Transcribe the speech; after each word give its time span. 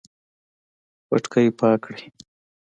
پټکی 1.07 1.47
پاک 1.59 1.77
کړئ 1.85 2.03